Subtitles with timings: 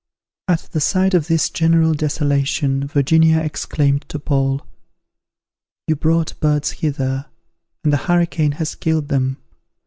[0.47, 4.65] At the sight of this general desolation, Virginia exclaimed to Paul,
[5.85, 7.27] "You brought birds hither,
[7.83, 9.37] and the hurricane has killed them.